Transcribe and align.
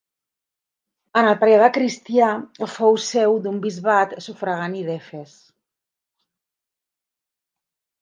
En 1.21 1.29
el 1.31 1.37
període 1.43 1.67
cristià, 1.75 2.31
fou 2.77 2.99
seu 3.09 3.37
d'un 3.45 3.61
bisbat 3.67 4.19
sufragani 4.29 4.85
d'Efes. 4.91 5.39